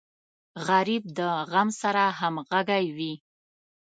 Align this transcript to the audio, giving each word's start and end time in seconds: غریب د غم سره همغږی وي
غریب 0.67 1.03
د 1.17 1.19
غم 1.51 1.69
سره 1.81 2.03
همغږی 2.19 2.85
وي 2.97 3.13